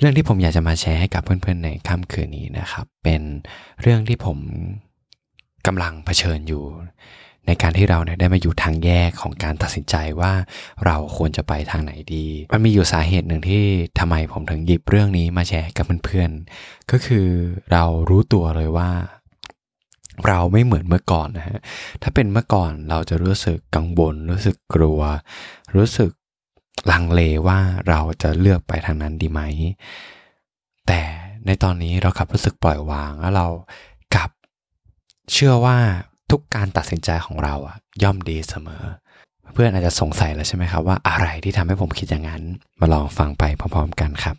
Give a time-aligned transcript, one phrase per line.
[0.00, 3.22] เรื่องที่ผมอยากจะมาแชร์ให้กับเพื่อนๆในค่ำคืนนี้นะครับ เป็น
[3.82, 4.38] เรื่องที่ผม
[5.66, 6.64] กำลังเผชิญอยู่
[7.46, 10.32] ในการที่เราเนี่ยได้มาอยู่ทางแยกของการตัดสินใจว่า
[10.84, 13.62] เราควรจะไปทางไหนดี มันมีอยู่สาเหตุหนึ่งที่
[13.98, 17.26] ทำไมผมถึงหยิบเรื่องนี้มาแชร์กับเพื่อนๆก็คือ
[17.72, 18.90] เรารู้ตัวเลยว่า
[20.26, 21.60] เราไม่เหมือนเมื่อก่อนนะฮะ
[22.02, 25.00] ถ้าเป็นเมื่อก่อนเราจะรู้สึกกังวล รู้สึกกลัว
[25.76, 26.10] รู้สึก
[26.92, 27.58] ลังเลว่า
[27.88, 29.40] เราจะเลือกไปทางนั้นดีไหม
[30.86, 31.00] แต่
[31.46, 33.46] ในตอนนี้เรากลับรู้สึกปล่อยวางแล้วเรา
[34.14, 34.30] กลับ
[35.32, 35.76] เชื่อว่า
[36.30, 38.82] ทุกการตัดสินใจของเราอะย่อมดีเสมอ
[39.52, 42.42] เพื่อนอาจจะสงสัยแล้วใช่ไหมครับว่าอะไรที่ทำให้ผมคิดอย่างนั้น
[42.80, 44.36] มาลองฟังไปพร้อมๆกันครับ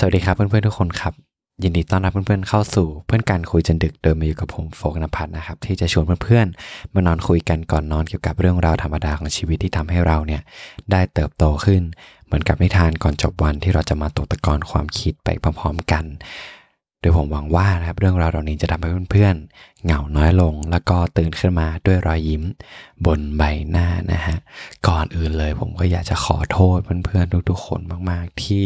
[0.00, 1.14] สวัสดีครับเพื่อนๆทุกคนครับ
[1.62, 10.42] ยินดีต้อนรับเพื่อนๆเข้าสู่เพื่อนการคุยจนดึกโดยมาอยู่กับผมโฟกนภัทรนะครับที่จะชวนเพื่อนๆมานอนคุยกันก่อนนอนเกี่ยวกับเรื่องราวธรรมดาของชีวิตที่ทำให้เราเนี่ย
[10.90, 11.82] ได้เติบโตขึ้น
[12.26, 16.04] เหมือนกับนิทานก่อนจบวันที่เราจะมาตกตะกอนความคิดไปพร้อมๆกัน
[17.00, 22.42] โดยผมหวังว่านะครับเรื่องราวเหล่านี้จะทำให้เพื่อนๆเหงาน้อยลง แล้วก็ตื่นขึ้นมาด้วยรอยยิ้ม
[23.06, 24.38] บนใบหน้านะฮะ
[24.88, 28.64] ก่อนอื่นเลยผมก็อยากจะขอโทษเพื่อนๆทุกๆคนมากๆ ที่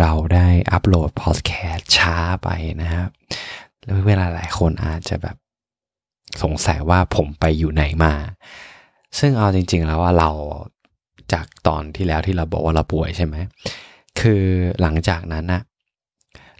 [0.00, 2.48] เราได้อัปโหลดพอดแคสต์ช้าไป
[2.82, 3.08] นะครับ
[3.84, 5.36] แล้วเวลาหลายคนอาจจะแบบ
[6.42, 8.14] สงสัยว่าผมไปอยู่ไหนมา
[9.18, 10.30] ซึ่งเอาจริง ๆ แล้วว่าเรา
[11.32, 13.34] จากตอนที่แล้วที่เราบอกว่าเราป่วยใช่ไหม
[14.20, 14.42] คือ
[14.80, 15.62] หลังจากนั้นนะ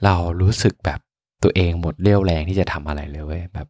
[0.05, 1.01] เรารู้สึกแบบ
[1.43, 3.67] ตัวเองหมดเรี่ยวแรงที่จะทำอะไรเลยเว้ยแบบ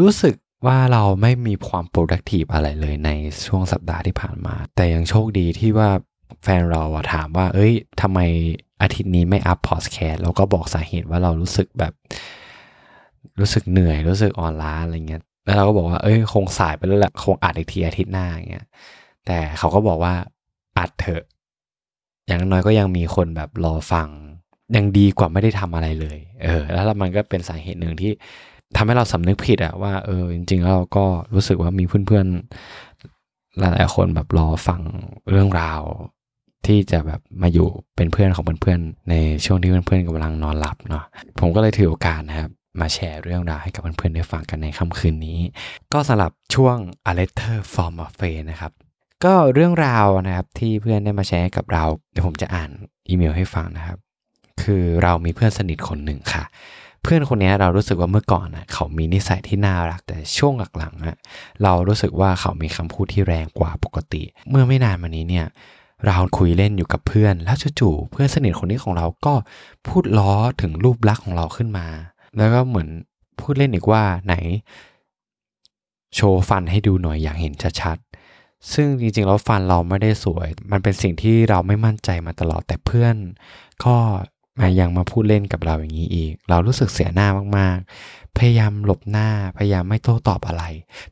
[0.00, 0.34] รู้สึก
[0.66, 3.10] ว่าเราไม่มีความ productive อะไรเลยใน
[3.46, 5.90] ช่วงสัปดาห์ที่ผ่านมา แต่ยังโชคดีที่ว่า
[6.42, 8.20] แฟนเราถามว่า เอ้ยทำไม
[8.82, 11.92] อาทิตย์นี้ไม่อัพพอดแคสต์เราก็บอกสาเหตุว่าเรารู้สึกแบบ
[13.40, 18.66] รู้สึกเหนื่อย รู้สึกอ่อนล้าอะไรเงี้ย แล้วเราก็บอกว่า เอ้ย คงสายไปแล้วแหละ คงอัดอีกทีอาทิตย์หน้าอย่างเงี้ย
[19.26, 20.14] แต่เขาก็บอกว่า
[20.78, 21.22] อัดเถอะ
[22.26, 24.08] อย่างน้อยก็ยังมีคนแบบรอฟัง
[24.76, 28.10] ยังดีกว่าไม่ได้ทำอะไรเลย เออ แล้วมันก็เป็นสาเหตุหนึ่งที่
[28.76, 34.80] ทำให้เราสำนึกผิดอะว่าเออจริงๆแล้วเราก็รู้สึกว่ามีเพื่อนๆหลายๆคนแบบรอฟัง
[35.30, 35.82] เรื่องราว
[36.66, 41.04] ที่จะแบบมาอยู่เป็นเพื่อนของเพื่อนๆในช่วงที่เพื่อนๆกำลังนอนหลับเนาะ
[41.38, 42.50] ผมก็เลยถือโอกาสนะครับ
[42.80, 45.38] มาแชร์เรื่องราวให้กับเพื่อนๆได้ฟังกันในค่ำคืนนี้
[45.92, 46.76] ก็สำหรับช่วง
[47.10, 48.72] a letter from a friend นะครับ
[49.24, 52.70] ก็เรื่องราวนะครับที่เพื่อนได้มาแชร์กับเรา เดี๋ยวผมจะอ่าน
[53.08, 53.98] อีเมลให้ฟังนะครับ
[54.62, 56.44] คือเรามีเพื่อนสนิทคนหนึ่งค่ะ
[57.02, 61.16] เพื่อนคนนี้เรารู้สึกว่าเมื่อก่อนนะเขามีนิสัยที่น่ารักแต่ช่วงหลังๆอะ
[61.62, 65.46] เรารู้สึกว่าเขามีคำพูดที่แรงกว่าปกติ เมื่อไม่นานมานี้เนี่ย
[66.06, 69.34] เราคุยเล่นอยู่กับเพื่อน แล้วจู่ๆเพื่อนสนิทคนนี้ของเราก็
[69.86, 71.86] พูดล้อถึงรูปลักษณ์ของเราขึ้นมา
[72.36, 72.88] แล้วก็เหมือน
[73.40, 74.34] พูดเล่นอีกว่าไหน
[76.14, 83.14] โชว์ฟันให้ดูหน่อยอย่างเห็นชัดๆซึ่งจริงๆแล้วฟันเราไม่ได้สวย มันเป็นสิ่งที่เราไม่มั่นใจมาตลอดแต่เพื่อน
[83.84, 83.96] ก็
[84.60, 90.64] มายังมาพูดเล่นกับเราอย่างนี้อีก เรารู้สึกเสียหน้ามากๆ พยายามหลบหน้าพยายามไม่โต้ตอบอะไร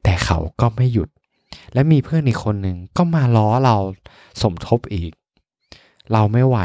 [0.02, 1.08] แต่เขาก็ไม่หยุด
[1.74, 3.76] และมีเพื่อนอีกคนหนึ่งก็มาล้อเรา
[4.42, 5.12] สมทบอีก
[6.12, 6.58] เราไม่ไหว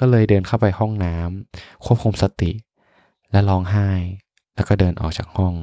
[0.00, 2.52] ก็เลยเดินเข้าไปห้องน้ำควบคุมสติ
[3.30, 3.90] และร้องไห้
[4.54, 5.54] แล้วก็เดินออกจากห้อง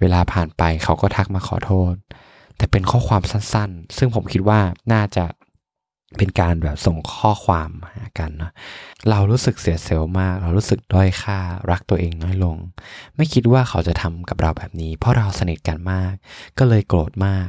[0.00, 1.94] เวลาผ่านไปเขาก็ทักมาขอโทษ
[2.56, 4.60] แต่เป็นข้อความสั้นๆ ซึ่งผมคิดว่า
[4.92, 5.24] น่าจะ
[6.18, 8.50] เป็นการแบบส่งข้อความหากันนะ
[9.10, 11.38] เรารู้สึกเสียเซลล์มาก เรารู้สึกด้อยค่า
[11.70, 12.56] รักตัวเองน้อยลง
[13.16, 16.12] ไม่คิดว่าเขาจะทำกับเราแบบนี้ เพราะเราสนิทกันมาก
[16.58, 17.48] ก็เลยโกรธมาก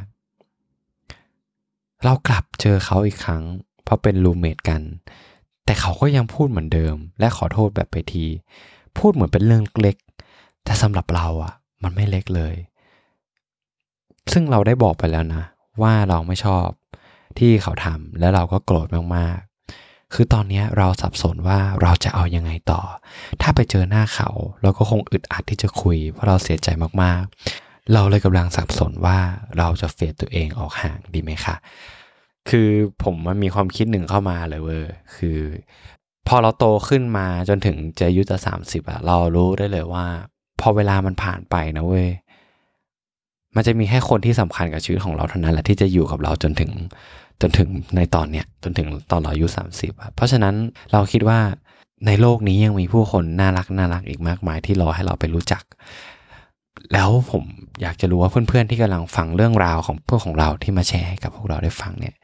[2.04, 3.44] เรากลับเจอเขาอีกครั้ง
[3.84, 4.82] เพราะเป็นรูเมทกัน
[5.66, 8.26] แต่เขาก็ยังพูดเหมือนเดิม และขอโทษแบบไปที
[8.98, 9.98] พูดเหมือนเป็นเรื่องเล็ก
[10.64, 11.54] แต่สำหรับเราอะ
[11.84, 12.56] มันไม่เล็กเลย
[14.34, 15.44] ซึ่งเราได้บอกไปแล้วนะ
[15.82, 16.68] ว่าเราไม่ชอบ
[17.40, 22.82] ที่เขาทำแล้วเราก็โกรธมากๆ คือตอนนี้เราสับสนว่าเราจะเอายังไงต่อ
[23.42, 24.30] ถ้าไปเจอหน้าเขา
[24.62, 26.68] เราก็คงอึดอัดที่จะคุย เพราะเราเสียใจ
[27.04, 29.18] มากๆ เราเลยกำลังสับสนว่า
[29.58, 31.56] เราจะเฟดตัวเองออกห่างดีไหมคะ
[32.50, 32.70] คือ
[33.04, 34.86] ผมมันมีความคิดหนึ่งเข้ามาเลยเว้ย
[35.16, 35.40] คือ
[36.28, 40.06] พอเราโตขึ้นมาจนถึงจะอายุจะสามสิบอะเรารู้ได้เลยว่า
[40.62, 42.10] พอเวลามันผ่านไปนะเว้ย
[43.56, 46.72] มันจะมีแค่คนที่สำคัญกับชีวิตของเราเท่านั้นแหละที่จะอยู่กับเราจนถึง
[47.42, 50.56] จนถึงในตอนเนี้ยจนถึงตอนเราอายุสามสิบเพราะฉะนั้น
[50.92, 51.40] เราคิดว่า
[52.06, 55.64] ในโลกนี้ยังมีผู้คนน่ารักน่ารักอีกมากมายที่รอให้เราไปรู้จัก
[56.94, 57.44] แล้วผม
[57.82, 62.16] อยากจะรู้ว่าเพื่อนๆที่กำลังฟังเรื่องราวของพวกของเราที่มาแชร์ให้กับพวกเราได้ฟังเนี่ย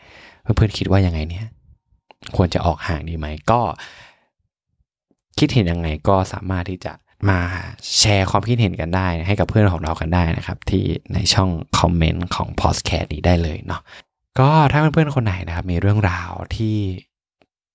[0.55, 1.45] เพื่อนๆคิดว่ายังไงเนี่ย
[2.35, 3.59] ควรจะออกห่างดีไหมก็
[5.39, 6.93] คิดเห็นยังไงก็สามารถที่จะ
[7.29, 7.39] มา
[7.99, 10.83] แชร์ความคิดเห็นกันได้ ให้กับเพื่อนของเรากันได้นะครับ ที่
[11.13, 11.49] ในช่อง
[11.79, 13.81] คอมเมนต์ของพอสแค t นี้ได้เลยเนาะ
[14.39, 16.77] ก็ถ้าเพื่อนๆคนไหนนะครับมีเรื่องราวที่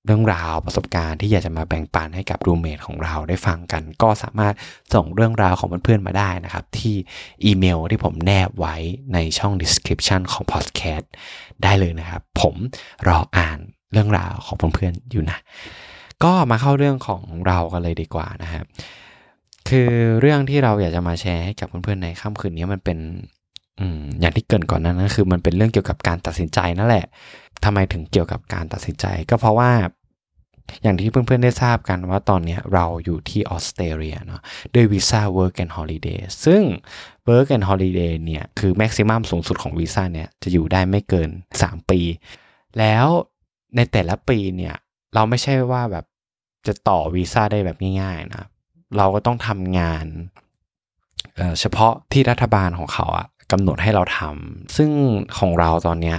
[0.07, 4.55] เรื่องราวประสบการณ์ที่อยากจะมาแบ่งปันให้กับรูเมทของเราได้ฟังกัน ก็สามารถ
[4.95, 6.95] ส่งเรื่องราวของเพื่อนๆมาได้นะครับ ที่
[7.45, 8.77] อีเมลที่ผมแนบไว้
[9.13, 11.07] ในช่อง description ของ podcast
[11.63, 12.55] ได้เลยนะครับ ผม
[13.09, 13.59] รออ่าน
[13.93, 15.39] เรื่องราวของเพื่อนๆอยู่นะ
[16.25, 18.65] ก็มาเข้าเรื่องของเรากันเลยดีกว่านะครับ
[19.69, 22.99] คือเรื่องที่เราอยากจะมาแชร์ให้กับเพื่อนๆในค่ำคืนนี้มันเป็น
[24.21, 27.07] อย่างที่เกินก่อนนั้นก็คือมันเป็นเรื่องเกี่ยวกับการตัดสินใจนั่นแหละ
[27.65, 29.73] ทำไมถึงเกี่ยวกับการตัดสินใจ ก็เพราะว่า
[30.83, 34.41] อย่างที่เพื่อนๆได้ทราบกันว่าตอนนี้เราอยู่ที่ออสเตรเลียเนาะ
[34.75, 36.63] ด้วยวีซ่า work and holiday ซึ่ง
[37.29, 41.31] work and holiday เนี่ยคือ maximum สูงสุดของวีซ่าเนี่ยจะอยู่ได้ไม่เกิน
[41.63, 42.01] 3 ปี
[42.79, 43.07] แล้ว
[43.77, 44.75] ในแต่ละปีเนี่ย
[45.15, 46.05] เราไม่ใช่ว่าแบบ
[46.67, 48.45] จะต่อวีซ่าได้แบบง่ายๆนะ
[48.97, 50.07] เราก็ต้องทำงาน
[51.61, 54.91] เฉพาะที่รัฐบาลของเขาอะ กำหนดให้เราทำซึ่ง
[55.39, 56.19] ของเราตอนเนี้ย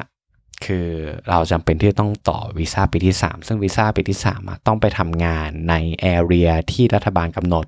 [0.65, 0.87] คือ
[1.29, 7.65] เราจำเป็นที่ต้องต่อวีซ่าปีที่ 3 ซึ่งวีซ่าปีที่ 3 ต้องไปทำงานในแอเรียที่รัฐบาลกำหนด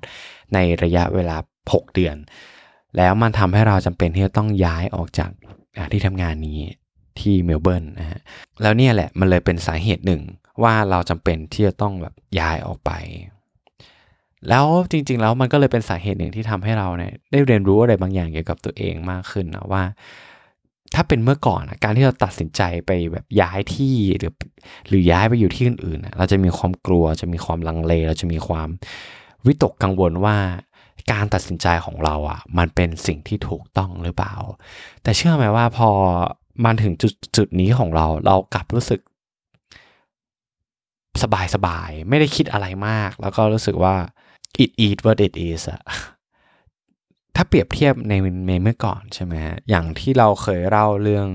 [0.54, 1.36] ในระยะเวลา
[1.66, 2.16] 6 เดือน
[2.96, 5.30] แล้วมันทำให้เราจำเป็นที่จะต้องย้ายออกจาก
[5.92, 6.58] ที่ทำงานนี้
[7.20, 8.20] ที่เมลเบิร์นนะฮะ
[8.62, 10.22] แล้วเนี่ยแหละมันเลยเป็นสาเหตุหนึ่ง
[10.62, 12.90] ว่าเราจำเป็นที่จะต้องแบบย้ายออกไป
[14.48, 19.82] แล้วจริง ๆ แล้วมันก็เลยเป็นสาเหตุหนึ่งที่ทำให้เราเนี่ยได้เรียนรู้อะไรบางอย่างเกี่ยวกับตัวเองมากขึ้นนะว่า
[20.94, 24.32] ถ้าเป็นเมื่อก่อนการที่เราตัดสินใจไปแบบย้ายที่หรือ
[24.88, 28.68] หรือย้ายไปอยู่ที่อื่นๆเราจะมีความกลัวจะมีความลังเล เราจะมีความ
[29.46, 30.36] วิตกกังวลว่า
[31.12, 34.34] การตัดสินใจของเราอะ มันเป็นสิ่งที่ถูกต้องหรือเปล่า
[35.02, 35.90] แต่เชื่อไหมว่าพอ
[36.64, 39.00] มันถึงจุดจุดนี้ของเราเรากลับรู้สึก
[41.22, 43.94] สบายสบายไม่ได้คิดอะไรมาก แล้วก็รู้สึกว่า
[44.62, 45.82] it is what it is อะ
[47.36, 49.34] ถ้าเปรียบเทียบในเมื่อก่อนใช่ไหม
[49.68, 51.26] อย่างที่เราเคยเล่าเรื่อง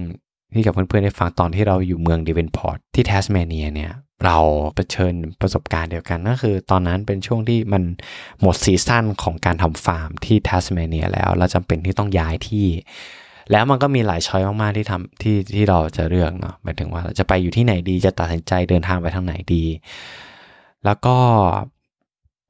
[0.54, 3.94] นี้กับเพื่อนๆได้ฟังตอนที่เราอยู่เมืองเดวอนพอร์ตที่แทสเมเนียเนี่ย
[4.26, 4.38] เรา
[4.76, 7.84] เผชิญประสบการณ์เดียวกันก็คือตอนนั้นเป็นช่วงที่มัน
[8.42, 12.68] หมดซีซั่นของการทำฟาร์มที่แทสเมเนียแล้วเราจำเป็นที่ต้องย้ายที่
[13.52, 19.64] แล้วมันก็มีหลาย choice มากๆที่ทำที่ที่เราจะเลือกเนาะหมายถึงว่าจะไปอยู่ที่ไหนดีจะตัดสินใจเดินทางไปทางไหนดี
[20.86, 21.18] แล้วก็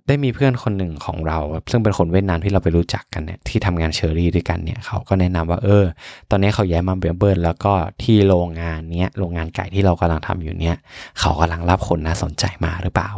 [0.08, 1.40] ได้มีเพื่อนคนหนึ่งของเรา
[1.72, 5.86] ซึ่งเป็นคนเวียดนามที่เราไปรู้จักกันเนี่ยที่ทำงานเชอรี่ด้วยกันเนี่ยเขาก็แนะนำว่าเออ
[6.30, 7.74] ตอนนี้เขาย้ายมาเมลเบิร์นแล้วก็
[8.04, 10.78] ที่โรงงานเนี้ยโรงงานไก่ที่เรากำลังทำอยู่เนี้ย
[11.20, 13.12] เขากำลังรับคนน่าสนใจมาหรือเปล่า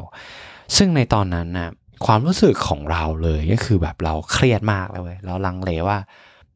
[0.75, 1.69] ซึ่งในตอนนั้นนะ
[2.05, 5.97] ความรู้สึกของเราเลยก็คือแบบเราเครียดมากเลยเว้ยเราลังเลว่า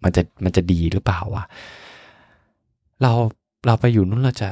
[0.04, 1.46] มันจะมันจะดีหรือเปล่าวะ
[3.02, 3.12] เรา
[3.66, 4.50] เราไปอยู่นู้นเราจะ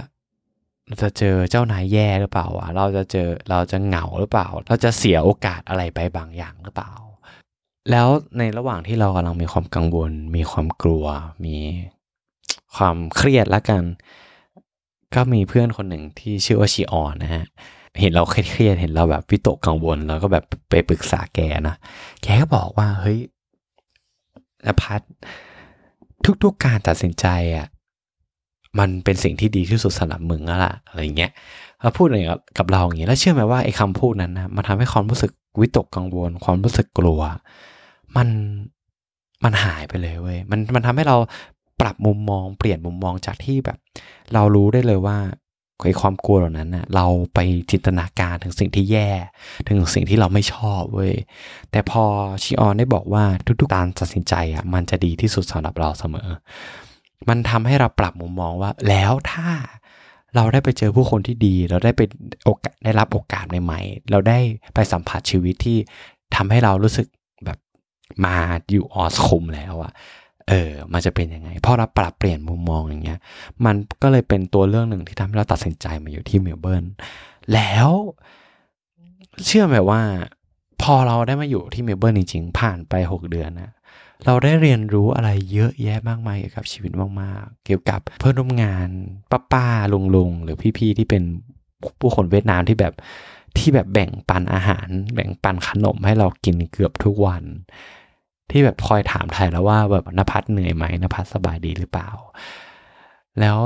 [0.89, 6.91] เราจะเจอเจ้านายแย่หรือเปล่าวะเราจะเจอเราจะเหงาหรือเปล่า เราจะเสียโอกาสอะไรไปบางอย่างหรือเปล่า
[7.91, 8.07] แล้ว
[8.37, 11.05] ในระหว่างที่เรากำลังมีความกังวล มีความกลัว
[11.45, 11.57] มี
[12.75, 13.83] ความเครียดแล้วกัน
[15.15, 17.45] ก็มีเพื่อนคนหนึ่งที่ชื่อว่าชีออนนะฮะ
[17.99, 21.75] เห็นเราเครียดเห็นเราแบบวิตกกังวลแล้วก็แบบไปปรึกษาแกนะ
[22.21, 23.19] แกก็บอกว่าเฮ้ย
[24.65, 25.01] อพัด
[26.43, 27.67] ทุกๆการตัดสินใจอะ
[28.79, 31.31] มันเป็นสิ่งที่ดีที่สุดสำหรับมึงแล้วล่ะอะไรเงี้ย
[31.79, 32.17] เขาพูดอะไร
[32.57, 37.21] กับเราอย่างเงี้ยแล้วเชื่อไหมว่าไอ้คำพูดนั้นนะมันทำให้ความรู้สึกวิตกกังวล ความรู้สึกกลัว
[38.17, 38.27] มัน
[39.43, 41.17] มันหายไปเลยเว้ยมันมันทำให้เรา
[41.81, 43.77] ปรับมุมมองเปลี่ยนมุมมองจากที่แบบ
[44.33, 45.17] เรารู้ได้เลยว่า
[45.85, 47.39] ไอ้ความกลัวเหล่านั้นนะเราไป
[47.71, 49.09] จินตนาการถึงสิ่งที่แย่
[49.67, 51.13] ถึงสิ่งที่เราไม่ชอบเว้ย
[51.71, 52.03] แต่พอ
[52.43, 53.23] ชิออนได้บอกว่า
[53.61, 56.29] ทุกๆการตัดสินใจอะมันจะดีที่สุดสำหรับเราเสมอ
[57.29, 59.49] มันทำให้เราปรับมุมมองว่า แล้วถ้า
[60.35, 62.01] เราได้ไปเจอผู้คนที่ดี เราได้ไป
[62.45, 64.39] โอกาสได้รับโอกาสใหม่ๆเราได้
[64.73, 65.77] ไปสัมผัสชีวิตที่
[66.35, 67.07] ทำให้เรารู้สึก
[67.45, 67.57] แบบ
[68.25, 68.35] มา
[68.71, 69.91] อยู่ออสคุมแล้วอะ
[70.49, 73.19] เออ มันจะเป็นยังไงพอเราปรับเปลี่ยนมุมมองอย่างเงี้ย
[73.65, 76.85] มันก็เลยเป็นตัวเรื่องหนึ่งที่ทำให้เราตัดสินใจมาอยู่ที่เมลเบิร์น
[77.53, 77.89] แล้ว
[79.45, 80.01] เชื่อไหมว่า
[80.81, 83.71] พอเราได้มาอยู่ที่เมลเบิร์นจริงๆ ผ่านไปหกเดือนนะ
[84.25, 88.89] เราได้เรียนรู้อะไรเยอะแยะมากมายเกี่ยวกับชีวิตมากๆ เกี่ยวกับเพื่อนร่วมงาน
[89.31, 91.23] ป้าป้าลุงลุงหรือพี่ๆที่เป็น
[91.99, 92.93] ผู้คนเวียดนามที่แบบ
[93.57, 97.43] ที่แบบแบ่งปันอาหาร แบ่งปันขนมให้เรากินเกือบทุกวัน
[98.51, 102.09] ที่แบบคอยถามไทยแล้วว่าแบบนภัสเหนื่อยไหมนภัสสบายดีหรือเปล่า
[103.39, 103.57] แล้ว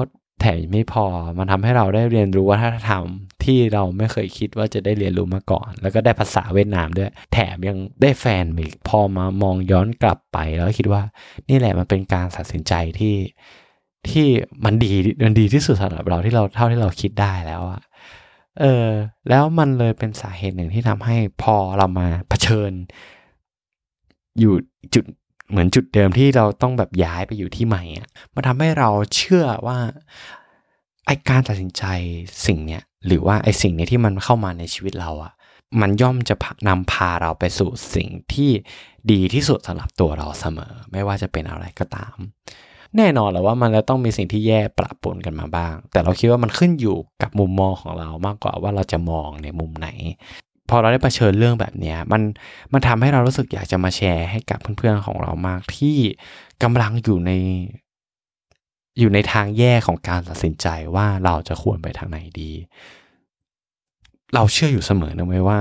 [0.42, 1.06] แถมไม่พอ
[1.38, 3.04] มันทำให้เราได้เรียนรู้วัฒนธรรม
[3.44, 11.02] ที่เราไม่เคยคิดว่าจะได้เรียนรู้มาก่อน แล้วก็ได้ภาษาเวียดนามด้วย แถมยังได้แฟนอีกพอมามองย้อนกลับไป แล้วคิดว่า
[11.50, 13.16] นี่แหละมันเป็นการตัดสินใจที่
[14.10, 14.28] ที่
[14.66, 14.94] มันดี
[15.26, 17.82] มันดีที่สุดสำหรับเราที่เราเท่าที่เราคิดได้แล้วอะ
[18.62, 18.88] เออ
[19.30, 22.72] แล้วมันเลยเป็นสาเหตุหนึ่งที่ทำให้พอเรามาเผชิญ
[24.40, 24.54] อยู่
[24.94, 25.06] จุด
[25.54, 29.78] เหมือนจุดเดิมที่เราต้องแบบย้ายไปอยู่ที่ใหม่อะมันทำให้เราเชื่อว่า
[31.06, 31.84] ไอการตัดสินใจ
[32.46, 35.34] สิ่งเนี้ยหรือว่าไอสิ่งเนี้ยที่มันเข้ามาในชีวิตเราอะ
[35.82, 36.36] มันย่อมจะ
[36.68, 38.52] นำพาเราไปสู่สิ่งที่
[39.12, 42.16] ดีที่สุดสำหรับตัวเราเสมอ ไม่ว่าจะเป็นอะไรก็ตาม
[42.98, 49.88] แน่นอนแหละว่ามันจะต้องมีสิ่งที่แย่ประปนกันมาบ้าง แต่เราคิดว่ามันขึ้นอยู่กับมุมมองของเรามากกว่าว่าเราจะมองในมุมไหน
[50.70, 52.22] พอเราได้เผชิญเรื่องแบบนี้มัน
[52.74, 55.98] มันทำให้เรารู้สึกอยากจะมาแชร์ให้กับเพื่อนๆของเรามากที่
[56.64, 57.32] กำลังอยู่ใน
[59.00, 62.52] อยู่ในทางแย่ของการตัดสินใจว่าเราจะควรไปทางไหนดี
[64.34, 65.60] เราเชื่ออยู่เสมอนะไว้ว่า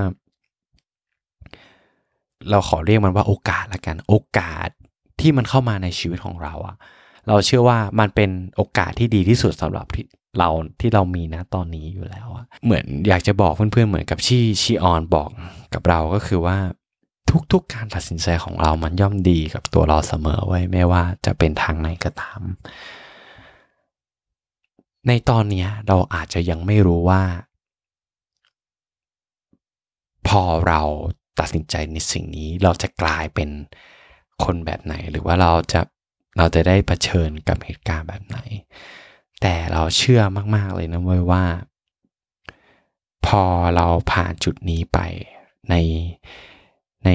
[2.50, 4.68] เราขอเรียกมันว่าโอกาสละกัน โอกาส
[5.20, 6.76] ที่มันเข้ามาในชีวิตของเราอะ
[7.28, 9.86] เราเชื่อว่ามันเป็นโอกาสที่ดีที่สุดสำหรับ
[10.38, 10.48] เรา
[10.80, 15.30] ที่เรามีนะตอนนี้อยู่แล้วอะเหมือนอยากจะบอกเพื่อนๆเหมือนกับที่ชีออนบอก
[15.74, 16.58] กับเราก็คือว่า
[17.52, 22.40] ทุกๆการตัดสินใจของเรามันย่อมดีกับตัวเราเสมอไว้ไม่ว่าจะเป็นทางไหนก็ตาม
[25.08, 27.22] ในตอนนี้เราอาจจะยังไม่รู้ว่า
[30.28, 30.82] พอเรา
[31.38, 33.50] ตัดสินใจในสิ่งนี้เราจะกลายเป็น
[34.44, 35.80] คนแบบไหน หรือว่าเราจะ
[36.38, 38.38] เราจะได้เผชิญกับเหตุการณ์แบบไหน
[39.42, 40.22] แต่เราเชื่อ
[40.54, 41.44] มาก ๆ เลยนะเว้ยว่า
[43.26, 43.44] พอ
[43.76, 44.98] เราผ่านจุดนี้ไป
[45.70, 45.74] ใน
[47.04, 47.08] ใน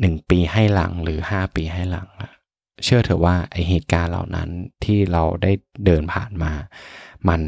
[0.00, 2.08] หนึ่งปีให้หลังหรือห้าปีให้หลัง
[2.84, 4.48] เชื่อเถอะว่าไอเหตุการณ์เหล่านั้น
[4.84, 5.52] ที่เราได้
[5.84, 6.52] เดินผ่านมา
[7.28, 7.40] มัน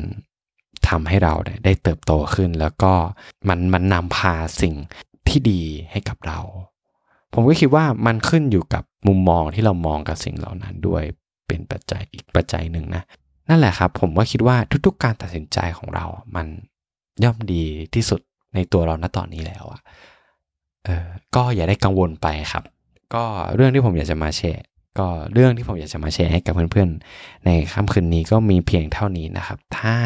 [0.88, 2.92] ทำให้เราได้เติบโตขึ้น แล้วก็
[3.48, 4.74] มันมันนำพาสิ่ง
[5.28, 6.40] ที่ดีให้กับเรา
[7.32, 11.02] ผมก็คิดว่ามันขึ้นอยู่กับมุมมองที่เรามองกับสิ่งเหล่านั้นด้วย
[11.48, 13.02] เป็นปัจจัยอีกปัจจัยหนึ่งนะ
[13.48, 16.04] นั่นแหละครับ ผมก็คิดว่าทุกๆ การตัดสินใจของเรา
[16.36, 16.46] มัน
[17.24, 18.20] ย่อมดีที่สุด
[18.54, 19.80] ในตัวเราณตอนนี้แล้วอะ
[20.84, 22.64] เออก็อย่าได้กังวลไปครับ
[23.14, 23.24] ก็
[23.54, 24.64] เรื่องที่ผมอยากจะมาแชร์
[24.98, 29.96] ก็เรื่องที่ผมอยากจะมาแชร์ให้กับเพื่อนๆ ในค่ำคืนนี้ก็มีเพียงเท่านี้นะครับ ถ้า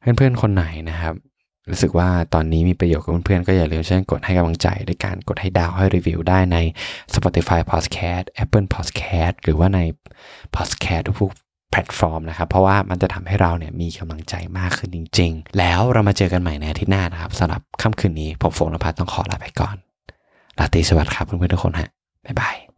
[0.00, 1.14] เพื่อนๆ คนไหนนะครับ
[1.70, 6.58] รู้สึกว่าตอนนี้มีประโยชน์กับเพื่อนๆ ก็อย่าลืมช่วยกดให้กำลังใจด้วยการกดให้ดาวให้รีวิวได้ใน
[7.14, 9.80] Spotify Podcast Apple Podcast หรือว่าใน
[10.56, 11.32] Podcast ทุก
[11.70, 19.76] แพลตฟอร์มนะครับ เพราะว่ามันจะทำให้เราเนี่ยมีกำลังใจมากขึ้นจริง ๆ แล้วเรามาเจอกันใหม่ในอาทิตย์หน้านะครับสำหรับค่ำคืนนี้ผมโฟนพัฒต้องขอลาไปก่อน
[20.58, 21.88] ลาตีสวัสดีครับเพื่อนๆทุกคนฮะ
[22.26, 22.69] บ๊ายบาย